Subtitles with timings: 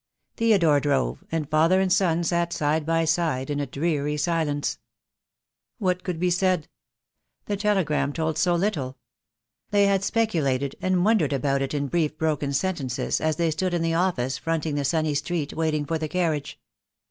[0.35, 4.79] Theodore drove, and father and son sat side by side in a dreary silence.
[5.77, 6.67] What could be said?
[7.45, 8.97] The telegram told so little.
[9.69, 13.83] They had speculated and wondered about it in brief broken sentences as they stood in
[13.83, 16.59] the office fronting the sunny street, waiting for the carriage.